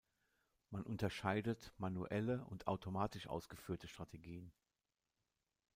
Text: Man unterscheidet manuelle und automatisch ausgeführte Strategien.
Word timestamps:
Man 0.71 0.81
unterscheidet 0.81 1.73
manuelle 1.77 2.43
und 2.45 2.65
automatisch 2.65 3.27
ausgeführte 3.27 3.87
Strategien. 3.87 4.51